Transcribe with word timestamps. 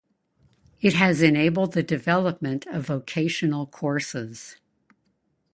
It 0.81 0.93
has 0.93 1.21
enabled 1.21 1.73
the 1.73 1.83
development 1.83 2.65
of 2.65 2.87
vocational 2.87 3.67
courses. 3.67 4.55